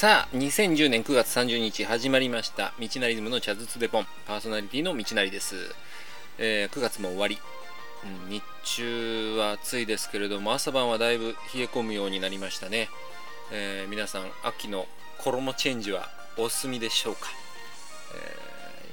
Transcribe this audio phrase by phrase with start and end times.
[0.00, 4.06] さあ2010年9月30日始まりました道なりズムの茶筒デポン。
[4.26, 5.56] パーソナリティの道なりです、
[6.38, 7.36] えー9月も終わり、
[8.26, 12.88] うん日中は暑いですけれども朝晩はだいぶ冷え込むようになりましたね、
[13.52, 14.86] えー皆さん秋の
[15.18, 17.28] 衣チェンジはお済みでしょうか、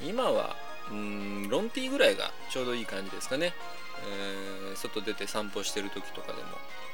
[0.01, 0.57] えー今は
[0.91, 3.53] うんロンティーぐらいがちょうどいい感じですかね、
[4.71, 6.39] えー外出て散歩してる時とかでも、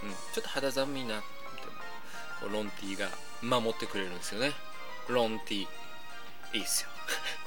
[0.04, 1.24] うん、ちょっと肌寒いな
[2.52, 3.10] ロンティが
[3.42, 4.52] 守ってくれるんですよね。
[5.08, 5.68] ロンティ
[6.54, 6.90] いいっすよ。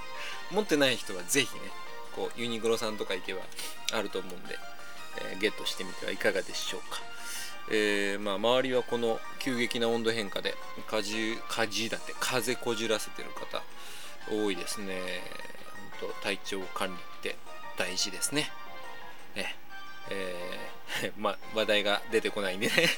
[0.50, 1.60] 持ってない人はぜひね
[2.14, 3.42] こうユニクロさんとか行けば
[3.92, 4.58] あると思うんで、
[5.18, 7.00] えーゲットしてみてはいかがでしょうか。
[7.68, 10.54] えーまあ、周りはこの急激な温度変化で
[10.86, 13.60] かじかじだって風こじらせてる方
[14.30, 15.22] 多いですね。
[16.00, 17.36] 本当体調管理って
[17.76, 18.50] 大事ですね。
[19.34, 19.56] ね。
[20.10, 20.76] えー
[21.18, 22.88] ま話題が出てこないんでね。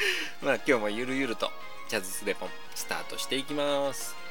[0.42, 1.50] まあ今日もゆるゆると
[1.88, 4.27] ジャズスレポンスタートしていきます。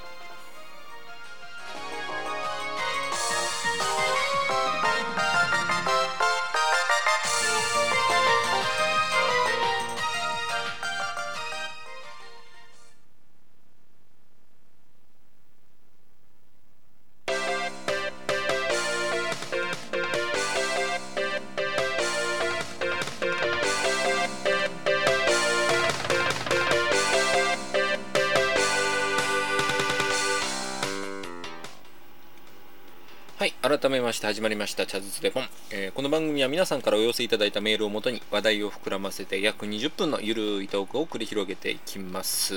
[34.17, 42.55] して始まりましたチャズツデポン、えーこの番組は皆さんからお寄せいただいたメールをもとに話題を膨らませて約20分のゆるいトークを繰り広げていきます、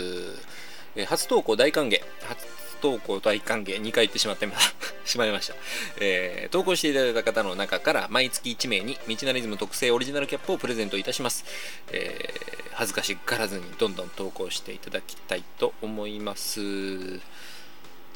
[0.97, 2.00] えー初投稿大歓迎。
[2.22, 2.47] 初
[2.80, 3.77] 投稿大歓迎。
[3.77, 4.48] 2回言ってしまって
[5.05, 5.55] しまいました、
[6.00, 11.45] えー投稿していただいた方の中から毎月1名に道なリズム特製オリジナルキャップをプレゼントいたします、
[11.92, 17.18] えー恥ずかしがらずにどんどん投稿していただきたいと思います。
[17.18, 17.20] じ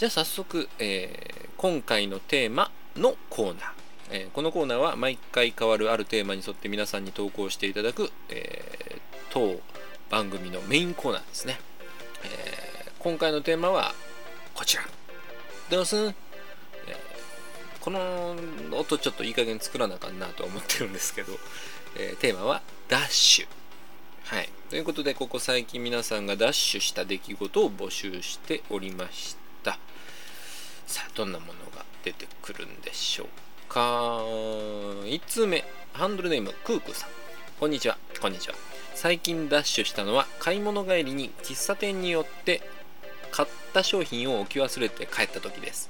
[0.00, 3.72] ゃあ早速、えー今回のテーマのコーナー、
[4.10, 9.00] えーこのコーナーは毎回変わるあるテーマに沿って皆さんに投稿していただく、えー
[9.30, 9.60] 当
[10.10, 11.58] 番組のメインコーナーですね、
[12.24, 13.94] えー今回のテーマは
[14.54, 14.82] こちら。
[15.70, 16.14] どうすん、え
[17.80, 18.36] この
[18.72, 21.32] 音ちょっといい加減作らなあかんなと思ってるんですけど、
[21.98, 23.46] えテーマはダッシュ。
[24.24, 24.48] はい。
[24.70, 29.78] ということで、ここ最近皆さんがダッシュした出来事を募集しておりました。
[30.86, 34.22] さあ、どんなものが出てくるんでしょうか。
[35.04, 37.10] 1通目、ハンドルネーム、クークーさん。
[37.58, 37.96] こんにちは。
[38.20, 38.54] こんにちは。
[38.94, 42.62] 最近ダッシュしたのは、買い物帰りに喫茶店によって
[43.30, 45.88] 買った商品を置き忘れて帰った時です。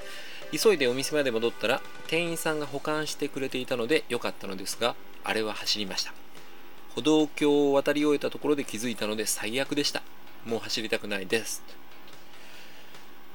[0.53, 6.15] 急いでお店まで戻ったら、店員さんが保管してくれていたので良かったのですが、あれは走りました。
[6.95, 10.03] 歩道橋を渡り終えたところで気づいたので最悪でした
[10.47, 11.63] もう走りたくないです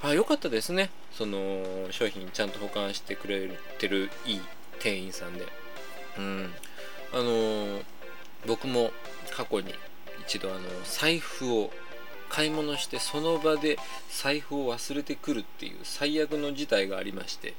[0.01, 0.89] あよかったですね。
[1.11, 3.49] その商品ちゃんと保管してくれ
[3.79, 4.41] てるいい
[4.79, 5.45] 店員さんで。
[6.17, 6.53] うん。
[7.11, 7.81] あの
[8.47, 8.91] 僕も
[9.31, 9.73] 過去に
[10.21, 11.71] 一度あの財布を
[12.29, 13.77] 買い物してその場で
[14.11, 17.55] 財布を忘れてくるっていう最悪の事態がありまして、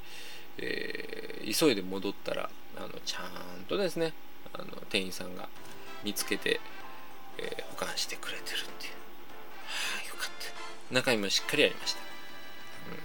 [0.57, 4.13] えー急いで戻ったらあのちゃんとですね
[4.53, 5.49] あの店員さんが
[6.03, 6.59] 見つけて、
[7.37, 8.93] えー保管してくれてるっていう。
[8.93, 8.97] は
[10.03, 10.29] あよかっ
[10.89, 10.93] た。
[10.93, 11.99] 中身もしっかりありました、
[12.89, 12.99] やっ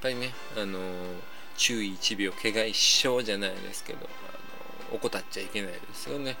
[0.00, 0.78] ぱりねあの
[1.56, 6.36] 注意1秒怪我一生じゃないですけど、あの怠っちゃいけないですよね、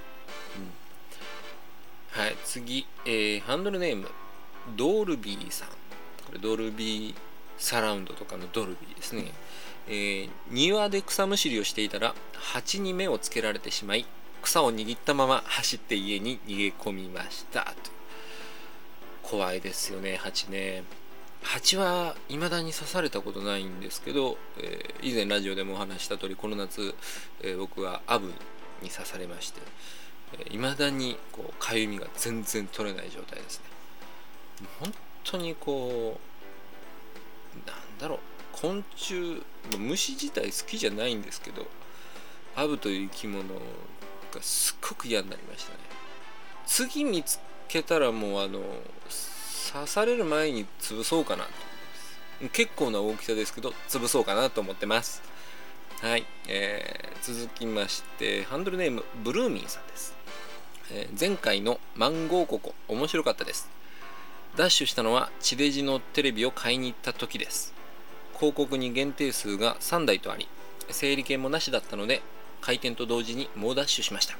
[2.16, 4.08] うん、はい次、えーハンドルネーム
[4.76, 5.68] ドールビーさん。
[5.68, 5.74] こ
[6.32, 7.14] れドルビー
[7.58, 9.32] サラウンドとかのドルビーですね、
[9.88, 14.06] えー庭で草むしりをしていたら蜂に目をつけられてしまい
[14.42, 17.74] 草を握ったまま走って家に逃げ込みました。
[19.22, 20.82] 怖いですよね蜂ね。
[21.44, 26.94] 蜂は未だに刺されたことないんですけど、えー以前ラジオでもお話した通りこの夏、
[27.42, 28.28] えー僕はアブ
[28.82, 29.60] に刺されまして
[30.50, 34.66] いま、未だにこうかゆみが全然取れない状態ですね。
[34.80, 36.18] 本当にこ
[37.54, 38.18] うなんだろう
[38.52, 39.42] 昆虫
[39.78, 41.66] 虫自体好きじゃないんですけど
[42.56, 45.78] アブという生き物がすっごく嫌になりましたね。
[46.66, 48.60] 次見つけたらもうあの
[49.72, 51.50] 刺される前に潰そうかなと
[52.52, 55.22] 結構な大きさですけど潰そうかなと思ってます。
[56.00, 60.14] はい、えー続きましてハンドルネームブルーミンさんです、
[60.90, 63.70] えー前回のマンゴーココ面白かったです。
[64.56, 67.72] ダッシュしたのは地デジのテレビを買いに行った時です。
[68.36, 70.48] 広告に限定数が3台とあり
[70.90, 72.20] 整理券もなしだったので
[72.60, 74.36] 開店と同時に猛ダッシュしました。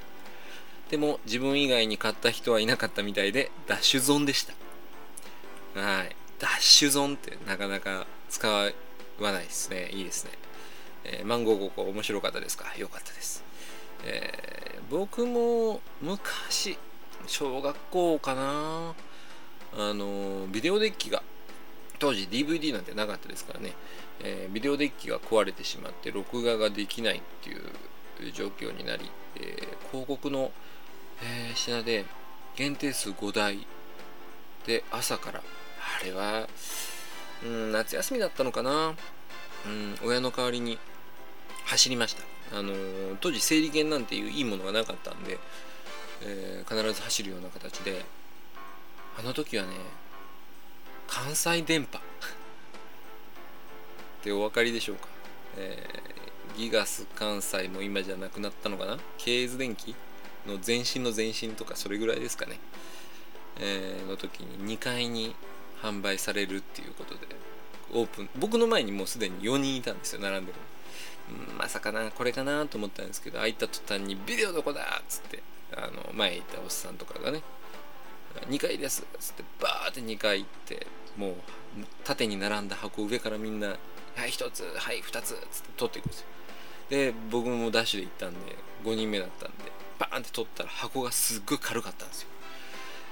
[0.90, 4.52] でも自分以外に買った人はいなかったみたいでダッシュゾーンでした。
[5.74, 6.16] はい。
[6.38, 8.70] ダッシュゾンってなかなか使わ
[9.20, 9.90] ないですね。
[9.92, 10.32] いいですね、
[11.04, 12.74] えー、マンゴーゴコ面白かったですか？
[12.76, 13.44] よかったです、
[14.04, 16.76] えー、僕も昔
[17.26, 18.94] 小学校かな？
[19.76, 21.22] あのビデオデッキが
[21.98, 23.72] 当時 DVD なんてなかったですからね、
[24.22, 30.52] えー、ビデオデッキが壊れてしまって録画ができないっていう状況になり、えー、広告の、
[31.22, 32.04] えー、品で
[32.56, 33.66] 限定数5台
[34.66, 35.42] で朝から
[36.00, 36.48] あれは、
[37.44, 38.94] うん、夏休みだったのかな、
[39.66, 40.78] うん、親の代わりに
[41.66, 42.22] 走りました。
[42.58, 42.72] あの
[43.20, 45.38] 当時整理券なんていういいものがなかったんで、
[46.22, 48.04] え必ず走るような形で
[49.18, 49.70] あの時はね
[51.06, 51.98] 関西電波。
[51.98, 52.00] っ
[54.24, 55.08] てお分かりでしょうか、
[55.56, 58.98] えー、ギガス関西も今じゃなくなったのかな。
[59.18, 59.94] ケーズ電機
[60.46, 62.58] の前身の前身とかそれぐらいですかね、
[63.58, 65.34] えー、の時に2階に
[65.82, 67.20] 販売されるっていうことで
[67.92, 70.58] オープン僕の前にもうすでに4人いたんですよ並んでる
[71.58, 75.42] まさかなこれかなと思ったんですけど開いた途端に「ビデオどこだ!」っつって
[75.74, 77.42] あの前いたおっさんとかがね
[78.48, 80.86] 2階ですっつってバーって2階行って
[81.16, 81.34] もう
[82.04, 83.68] 縦に並んだ箱上からみんな
[84.16, 86.26] 「はい1つはい2つ」っつって取っていくんですよ
[86.90, 92.28] で僕もダッシュで行ったんで5人目だったんでバーンって取ったら箱がすっごい軽かったんですよ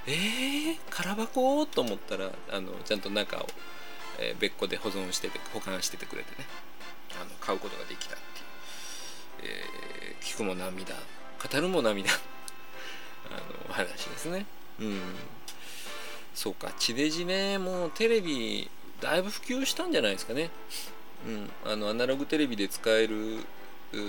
[0.07, 1.65] えー、空箱？
[1.65, 3.47] と思ったらあのちゃんと中を、
[4.19, 6.47] えー、別個で保存してて保管しててくれてね。
[7.21, 8.17] あの買うことができたっ
[9.39, 9.53] ていう、
[10.11, 10.95] えー、聞くも涙。
[10.95, 12.09] 語るも涙。
[12.11, 12.15] あ
[13.69, 14.45] の話ですね。
[14.79, 14.99] うん。
[16.33, 18.69] そうか地デジねもうテレビ
[18.99, 20.49] だいぶ普及したんじゃないですかね。
[21.27, 21.49] うん。
[21.71, 23.37] あのアナログテレビで使える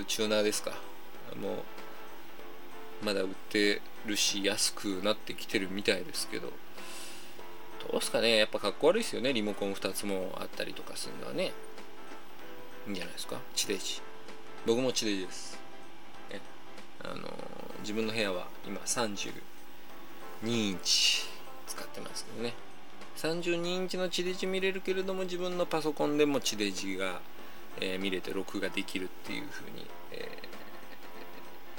[0.08, 0.72] チューナーですか。
[1.40, 1.58] もう
[3.04, 6.52] まだ売ってるし安くなってきてるみたいですけど。
[7.90, 8.36] どうすかね。
[8.36, 9.32] やっぱかっこ悪いですよね。
[9.32, 11.52] リモコン2つもあったりとかするのはね。
[12.86, 13.38] いいんじゃないですか。
[13.54, 14.00] 地デジ。
[14.66, 15.58] 僕も地デジです。
[16.30, 16.40] え
[17.02, 17.28] あの
[17.80, 19.32] 自分の部屋は今32
[20.44, 21.24] インチ
[21.66, 22.54] 使ってますけどね。
[23.16, 27.20] 32インチの地デジ見れるけれども自分のパソコンでも地デジが、
[27.80, 30.43] えー、見れて録画できるっていう風に、えー、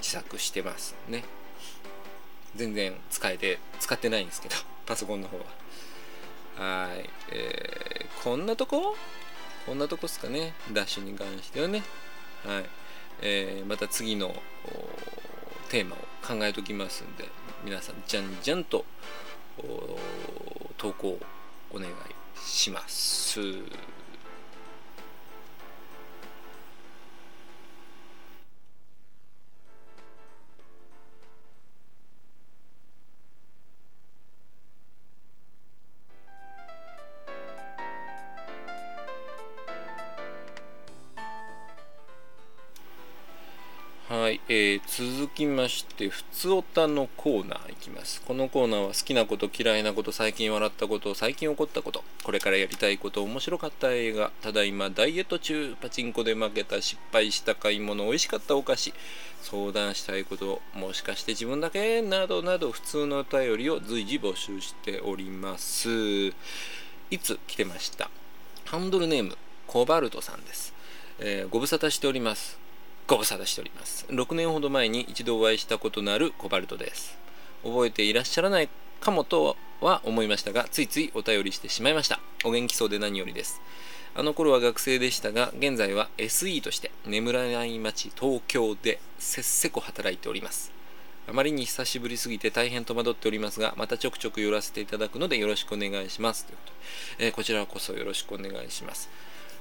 [0.05, 1.23] 自作してますね。
[2.55, 4.55] 全然使えて使ってないんですけど
[4.85, 6.85] パソコンの方は。
[6.85, 8.95] はい、えー、こんなとこ？
[9.65, 10.53] こんなとこっすかね。
[10.71, 11.83] ダッシュに関してはね。
[12.45, 12.65] はい、
[13.21, 14.35] えー、また次の
[15.69, 17.27] テーマを考えときますんで
[17.63, 18.85] 皆さんじゃんじゃんと
[20.77, 21.19] 投稿
[21.71, 21.93] お願い
[22.45, 23.39] します。
[44.47, 48.21] えー、続きまして、ふつおたのコーナーいきます。
[48.21, 58.93] このコーナーは好きなこと、嫌いなこと、最近笑ったこと、最近起こったこと、これからやりたいこと、面白かった映画、ただいまダイエット中、パチンコで負けた、失敗した買い物、美味しかったお菓子、
[59.41, 62.01] 相談したいこと、もしかして自分だけ？
[62.01, 66.27] などなど、普通のお便りを随時募集しております。
[67.11, 68.09] いつ来てました？
[68.65, 70.73] ハンドルネーム、コバルトさんです。
[71.19, 72.64] えー、ご無沙汰しております。
[73.07, 74.07] ご無沙汰しております。
[74.09, 77.17] 6年ほど前に一度お会いしたことのあるコバルトです。
[77.63, 78.69] 覚えていらっしゃらない
[78.99, 82.19] かもとは思いましたが、ついついお便りしてしまいました。
[82.43, 83.61] お元気そうで何よりです。
[84.15, 90.71] あの頃は学生でしたが、現在は SE として眠らない街東京でせっせこ働いております。
[91.27, 96.45] あまりに久しぶりすぎて大変戸惑っておりますが、またちょくちょく寄らせていただくのでよろしくお願いします。
[96.45, 96.71] ということ
[97.19, 99.09] で、えー、こちらこそよろしくお願いします。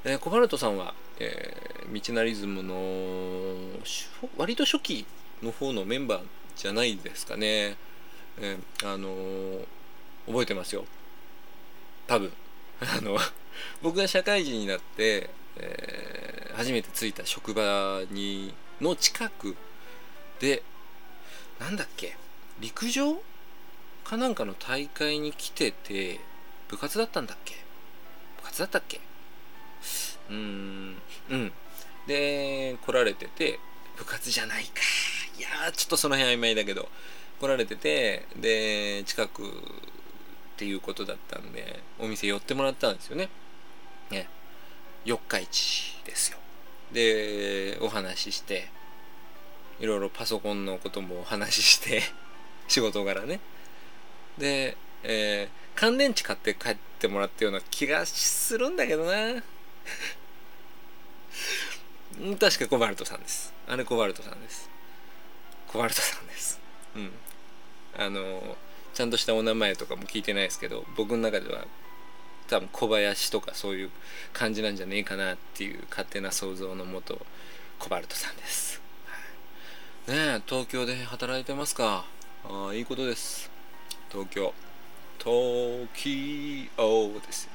[0.06, 2.76] えー、コバルトさんは、えー、道なリズムの
[4.36, 5.06] 割と初期
[5.42, 6.22] の方のメンバー
[6.56, 7.76] じゃないですかね、
[8.38, 9.64] えー、あのー、
[10.26, 10.84] 覚えてますよ。
[12.06, 12.32] 多分。
[12.80, 13.16] あの
[13.82, 19.56] 僕が社会人になって、えー、初めて着いた職場にの近く
[20.40, 20.62] で
[21.60, 22.16] なんだっけ
[22.60, 23.22] 陸上
[24.02, 26.20] かなんかの大会に来てて
[26.68, 27.54] 部活だったんだっけ？
[28.38, 29.00] 部活だったっけ？
[30.30, 30.96] うん。
[31.30, 31.52] うん。
[32.06, 33.58] で来られてて
[33.96, 34.80] 部活じゃないか。
[35.38, 36.88] いやちょっとその辺曖昧だけど
[37.40, 39.46] 来られててで近くっ
[40.56, 43.28] ていうことだったんでお店寄ってもらったんですよね。
[44.10, 44.28] ね。
[45.04, 46.38] 四日市ですよ。
[46.92, 48.68] でお話しして
[49.80, 52.02] いろいろパソコンのこともお話しして
[52.68, 53.40] 仕事柄ね。
[54.38, 59.42] で、えー、乾電池買って帰ってってもらったような気がするんだけどな。
[62.38, 63.52] 確かコバルトさんです。
[63.68, 64.70] あれコバルトさんです。
[65.68, 66.60] コバルトさんです。
[66.96, 67.10] うん。
[67.96, 68.56] あの
[68.92, 71.64] ちゃんとしたお名前とかも聞いてないですけど僕の中では
[72.48, 73.90] 多分小林とかそういう
[74.32, 77.24] 感じなんじゃねえかなっていう勝手な想像のもと
[77.78, 78.80] コバルトさんです、
[80.06, 82.04] ねえ東京で働いてますか？
[82.44, 83.50] ああいいことです。
[84.10, 84.52] 東京。
[85.18, 87.53] 東京ですよ。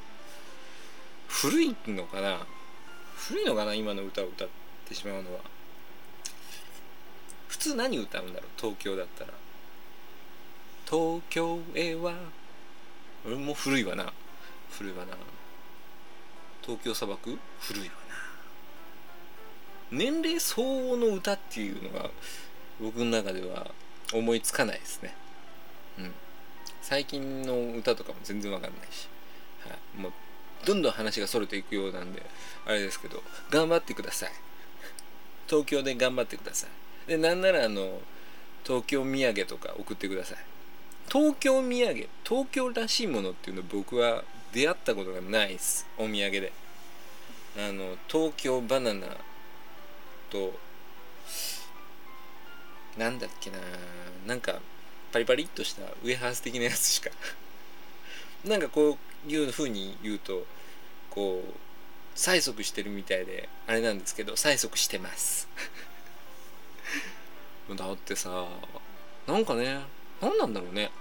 [1.30, 2.46] 古いのかな？
[3.16, 3.74] 古いのかな？
[3.74, 4.48] 今の歌を歌っ
[4.88, 5.40] てしまうのは。
[7.48, 8.50] 普通何歌うんだろう？
[8.58, 9.32] 東京だったら。
[10.90, 12.14] 東京へは。
[13.26, 14.12] 俺も古いわな。
[14.72, 15.14] 古いわな。
[16.62, 17.38] 東京砂漠？
[17.62, 17.92] 古いわな。
[19.92, 22.10] 年齢相応の歌っていうのが
[22.82, 23.72] 僕の中では
[24.14, 25.16] 思いつかないですね。
[26.00, 26.14] うん。
[26.82, 29.08] 最近の歌とかも全然わかんないし、
[29.68, 30.12] はい、もう
[30.66, 32.24] どんどん話がそれていくようなんで
[32.66, 34.32] あれですけど頑張ってください。
[35.48, 36.68] 東京で頑張ってくださ
[37.08, 37.10] い。
[37.10, 38.02] でなんならあの
[38.64, 40.38] 東京土産とか送ってください。
[41.12, 44.24] 東京土産東京らしいものっていうの僕は
[44.54, 45.88] 出会ったことがないです。
[45.98, 46.52] お土産で。
[47.58, 49.08] あの東京バナナ
[50.30, 50.54] と
[52.98, 53.58] なんだっけな
[54.28, 54.60] なんか
[55.12, 57.10] パリパリっとしたウエハース的なやつしか。
[58.46, 60.46] なんかこういうふうに言うと
[61.10, 61.54] こう
[62.18, 65.48] 催促してるみたいであれなんですけど催促してます。
[67.76, 68.48] だってさ
[69.28, 69.82] なんかね
[70.22, 70.92] 何なんだろうね。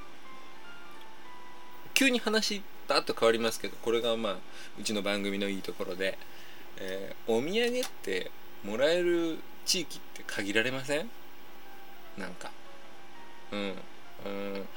[1.95, 4.37] 急に話バッと変わりますけどこれがまあ
[4.79, 6.17] うちの番組のいいところで、
[6.77, 8.31] えー、お土産って
[8.63, 11.11] もらえる地域って限られません？
[12.17, 12.51] なんか。
[13.53, 13.75] うん。
[14.25, 14.69] うん。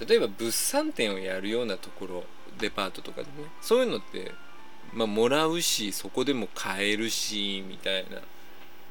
[0.00, 2.24] 例えば物産展をやるようなところ
[2.58, 4.32] デパートとかでねそういうのって
[4.92, 8.20] まあもらうしそこでも買えるしみたいな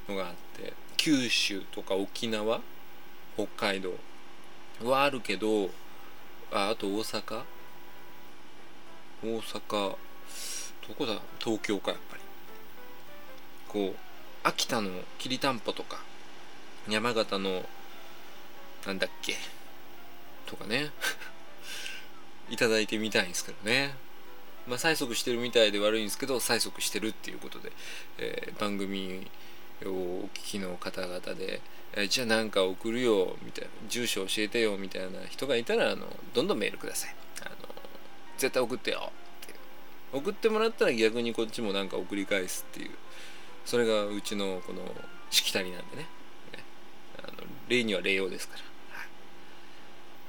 [0.07, 2.61] のがあって九州とか沖縄
[3.35, 3.93] 北海道
[4.83, 5.69] はあるけど
[6.51, 7.43] ああと大阪？
[9.23, 9.95] 大阪
[10.87, 11.19] どこだ？
[11.39, 12.21] 東京かやっぱり。
[13.67, 13.99] こう
[14.43, 16.01] 秋田のきりたんぽとか
[16.89, 17.63] 山形の
[18.85, 19.35] なんだっけ？
[20.51, 20.91] とかね。
[22.49, 23.95] いただいてみたいんですけどね。
[24.67, 27.71] まあ催促してるみたいで悪いんですけど催促してるっていうことで、
[28.17, 29.25] えー、番組
[29.85, 31.61] をお聞きの方々で
[31.93, 37.15] えじゃあ何か送るよみたいな住所教えてよみたいな人がいたらあのどんどんメールください。
[37.41, 37.55] あの
[38.37, 39.11] 絶対送ってよ
[39.43, 39.55] って
[40.13, 42.91] 送ってもらったら逆にこっちも何か送り返すっていう。
[43.65, 44.81] それがうちのこの
[45.29, 46.03] しきたりなんでね。
[46.53, 46.63] ね
[47.23, 47.33] あの
[47.67, 48.63] 礼には礼用ですから、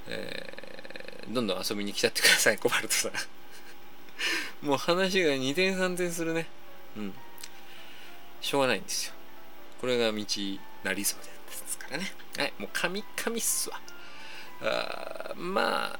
[0.08, 6.46] えー、どんどん遊びに来ちゃってください コバルトさんもう話が2点3点するね
[6.96, 7.14] うん
[8.40, 9.14] しょうがないんですよ
[9.80, 10.24] これが道
[10.84, 11.32] なりそうで
[11.72, 12.04] すからね。
[12.36, 13.80] はい、もう神々っすわ。
[14.62, 15.98] あまあ、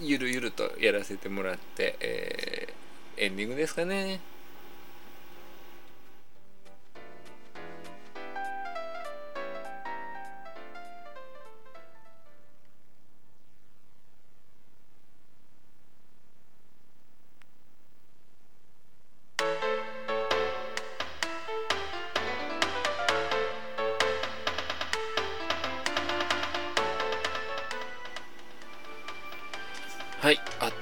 [0.00, 4.20] ゆるゆるとやらせてもらって、えー、エンディングですかね。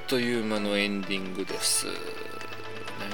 [0.08, 1.86] という間のエンディングです。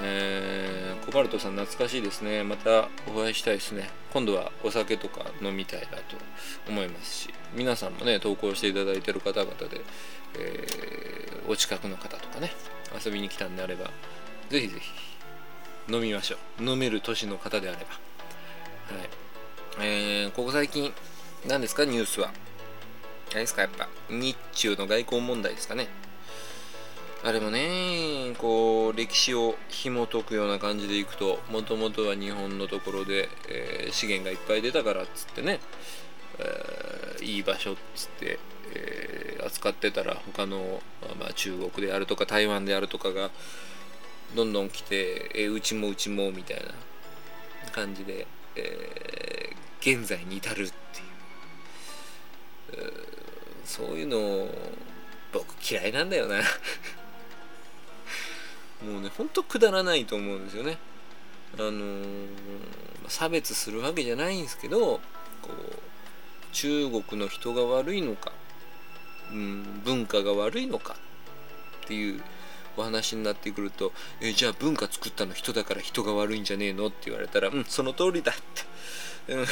[0.00, 2.44] えー、コバルトさん懐かしいですね。
[2.44, 3.90] またお会いしたいですね。
[4.12, 6.16] 今度はお酒とか飲みたいなと
[6.68, 9.80] 思いますし、皆さんもね、投稿していただいている方々で、
[10.38, 12.52] えー、お近くの方とかね、
[13.04, 13.90] 遊びに来たんであれば、
[14.48, 16.64] ぜひぜひ飲みましょう。
[16.64, 17.84] 飲める年の方であれば。
[18.96, 19.08] はい。
[19.80, 20.94] えー、ここ最近、
[21.48, 22.30] 何ですか、ニュースは。
[23.32, 25.88] 何ですか、やっぱ、日中の外交問題ですかね。
[27.26, 35.58] あれもねこう歴史を紐解くような感じでいくともともとは日本のところで、えー、資源がいっぱい出たからっつってね、
[36.38, 38.38] えー、いい場所っつって、
[38.74, 40.82] えー、扱ってたら他の、
[41.18, 43.30] まあ、中国であるとか台湾であるとかが
[44.36, 48.26] どんどん来て、えうちもうちもみたいな感じで、
[48.56, 50.66] え現在に至るってい
[52.80, 52.92] う、
[53.64, 54.48] そういうのを
[55.32, 56.40] 僕嫌いなんだよな。
[58.84, 60.78] もうねほんとくだらないと思うんですよね
[61.56, 62.26] あのー、
[63.08, 65.00] 差別するわけじゃないんですけどこ
[65.50, 68.32] う中国の人が悪いのか、
[69.32, 70.96] うん、文化が悪いのか
[71.84, 72.22] っていう
[72.76, 78.64] お話になってくると「えじゃあ文化作ったの人だから人が悪いんじゃねえの?」って言われたら「うんその通りだ」って。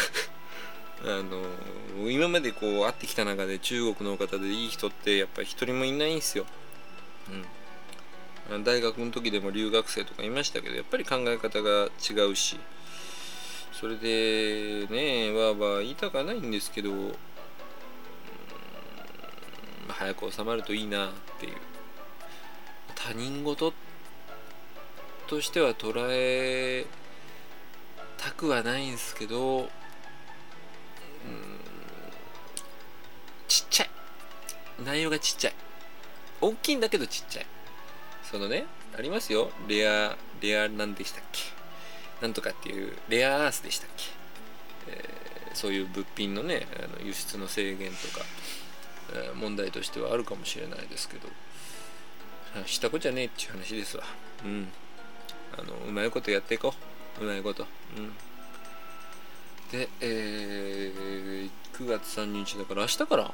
[1.05, 6.47] あの今までこう会ってきた中で中国の方でいい人ってやっぱり一人もいないんですよ。
[7.29, 7.45] うん、
[8.65, 12.59] 大学の時でも留学生とかいましたけどやっぱり考え方が違うし
[13.73, 17.15] それでねわーわー言いたくはないんですけど、うん、
[19.89, 21.53] 早く収まるといいなっていう。
[22.95, 23.73] 他人事
[25.27, 26.87] としては捉え
[28.17, 29.69] たくはないんですけどうん
[33.49, 33.91] ちっちゃい。
[34.85, 35.55] 内容がちっちゃい。
[36.41, 37.47] 大きいんだけどちっちゃい。
[38.33, 38.67] そのね
[38.99, 39.53] ありますよ。
[39.69, 41.43] レアレアなんでしたっけ？
[42.21, 44.05] なんとかっていうレアアースでしたっけ、
[44.89, 48.25] えー、そういう物品のねあの輸出の制限とか、
[49.15, 51.29] えー、問題としてはあるかもしれないですけど。
[52.67, 54.05] したことじゃねえっていう話ですわ。
[54.45, 54.69] うん。
[55.59, 56.75] あのうまいことやっていこ
[57.19, 57.25] う。
[57.25, 57.67] うまいこと。
[57.97, 58.13] うん。
[59.71, 63.33] で、えー、9月3日だから明日から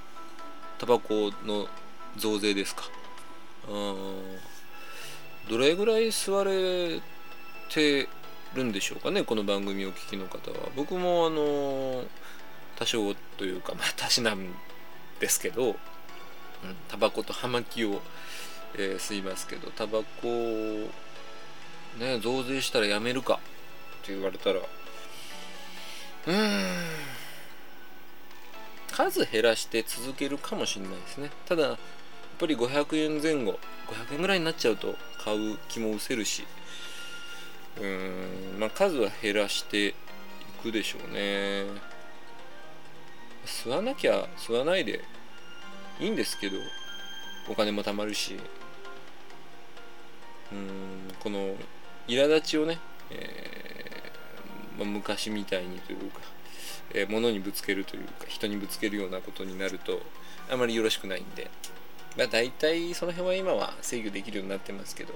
[0.79, 1.67] タバコの
[2.17, 2.85] 増税ですか。
[3.69, 4.39] うん。
[5.49, 7.01] どれぐらい吸われ
[7.71, 8.09] て
[8.55, 10.69] るんでしょうかね、この番組を聞きの方は。
[10.77, 12.05] 僕もあの
[12.77, 14.55] 多少というか、まあ、たしなん
[15.21, 15.75] ですけど、うん、
[16.89, 18.03] タバコと葉巻を、
[18.75, 20.29] えー、吸いますけど、タバコ
[21.99, 23.41] ね、増税したらやめるか
[24.03, 27.19] って言われたら、うーん
[29.07, 31.79] 数減らして続けるかもしれないですねただ
[32.39, 36.45] ぱり500円前後500円ぐらいになっちゃうと買う気も失せるし。
[37.79, 39.95] うーんまあ数は減らしてい
[40.63, 41.67] くでしょうね。
[43.47, 45.05] 吸わなきゃ吸わないで
[46.01, 46.57] いいんですけど
[47.49, 48.39] お金も貯まるし。
[50.51, 51.57] うんこの
[52.07, 52.79] 苛立ちをね、
[53.11, 56.21] えーまあ、昔みたいにというか、
[56.95, 60.01] えー、物にぶつけるというか人にぶつけるようなことになると
[60.51, 61.51] あまりよろしくないんで、
[62.19, 65.15] まあ、大体その辺は今は制御できるようになってますけど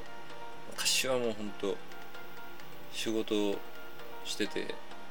[0.71, 1.77] 昔はもう本当
[2.93, 3.57] 仕事を
[4.25, 4.69] してて、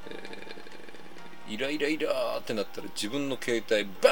[0.10, 4.10] えー、イライライラってなったら自分の携帯バ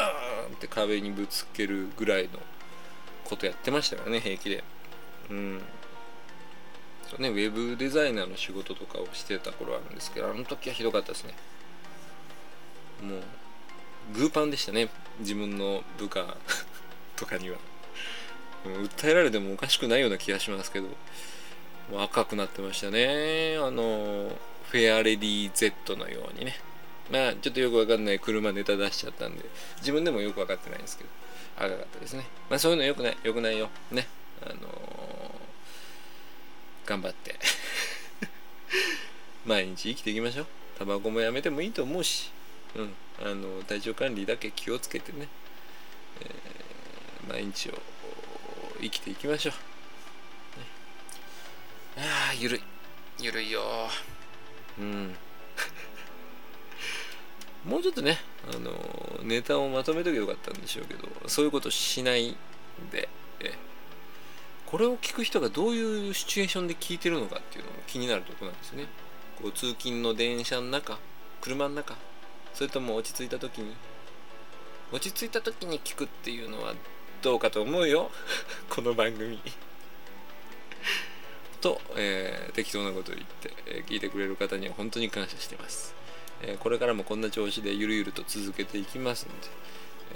[0.49, 2.29] ーンって壁にぶつけるぐらいの
[3.23, 4.63] ことやってましたからね平気で。
[5.29, 5.61] うん。
[7.09, 11.33] そうねウェブデザイナーの仕事とかをしてた頃あるんですけどあの時はひどかったですね。
[13.01, 13.21] もう
[14.13, 14.89] グーパンでしたね
[15.19, 16.35] 自分の部下
[17.15, 17.68] とかには。
[18.65, 20.87] 訴えられてもおかしくないような気がしますけど。
[21.91, 23.57] もう赤くなってましたね。
[23.57, 24.31] あの
[24.69, 26.55] フェアレディ Z のようにね。
[27.11, 29.43] まあちょっとよくわかんない車ネタ出しちゃったんで
[29.77, 31.09] 自分でもよく分かってないんですけど。
[31.57, 32.25] 赤かったですね。
[32.49, 33.69] まあそういうのよくないよくないよ。
[33.91, 34.07] ね。
[34.43, 34.55] あの
[36.85, 37.35] 頑張って。
[39.45, 40.47] 毎日生きていきましょう。
[40.77, 42.31] タバコもやめてもいいと思うし、
[42.75, 45.27] うん、あの体調管理だけ気をつけてね、
[46.21, 47.73] えー、毎日を
[48.81, 49.51] 生きていきましょ
[51.97, 52.61] う、ね、ああゆるい。
[53.21, 53.61] ゆるいよ。
[54.79, 55.15] うん。
[57.65, 58.19] もうちょっとね、
[58.53, 62.37] あのネタをまとめとけばよかったんでしょうけどそういうことしない
[62.91, 63.09] で、
[64.69, 68.85] これを聞く人がどういうシチュエーションで聞いてるのかっていうのも気になるとこなんですね。
[69.41, 70.99] こう通勤の電車の中、
[71.41, 71.97] 車の中、
[72.53, 73.73] それとも落ち着いた時に、
[74.91, 76.75] 落ち着いた時に聞くっていうのは
[77.21, 78.11] どうかと思うよ、
[78.69, 79.39] この番組。
[81.61, 85.93] と、えー、適当なことを言って、えー、聞いてくれる方には本当に感謝してます。
[86.41, 89.47] えー、これからもこんな調子でゆるゆると続けていきますので、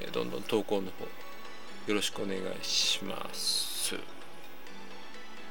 [0.08, 3.74] えどんどん投稿の方よろしくお願いします。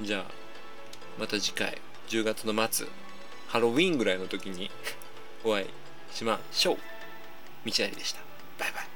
[0.01, 0.25] じゃあ
[1.19, 2.87] また次回10月の末
[3.49, 4.71] ハロウィンぐらいの時に
[5.45, 5.67] お会い
[6.12, 6.79] しましょう
[7.67, 8.21] 道ありでした
[8.59, 8.91] バイバイ